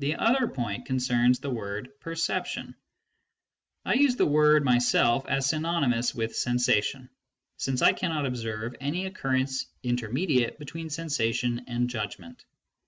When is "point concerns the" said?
0.48-1.48